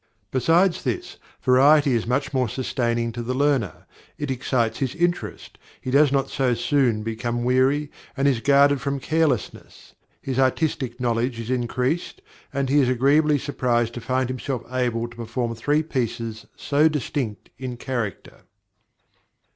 [0.31, 3.85] Besides this, variety is much more sustaining to the learner;
[4.17, 8.99] it excites his interest; he does not so soon become weary, and is guarded from
[8.99, 15.07] carelessness; his artistic knowledge is increased, and he is agreeably surprised to find himself able
[15.07, 18.45] to perform three pieces so distinct in character.